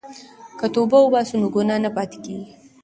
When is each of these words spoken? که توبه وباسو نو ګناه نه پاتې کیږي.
که 0.59 0.65
توبه 0.73 0.97
وباسو 1.01 1.35
نو 1.41 1.47
ګناه 1.55 1.79
نه 1.85 1.89
پاتې 1.95 2.17
کیږي. 2.25 2.51